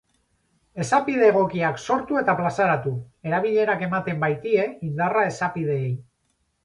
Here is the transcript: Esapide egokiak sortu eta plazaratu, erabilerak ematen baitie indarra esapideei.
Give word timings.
Esapide 0.83 1.27
egokiak 1.33 1.77
sortu 1.83 2.17
eta 2.21 2.35
plazaratu, 2.39 2.93
erabilerak 3.33 3.85
ematen 3.89 4.25
baitie 4.25 4.65
indarra 4.89 5.27
esapideei. 5.35 5.93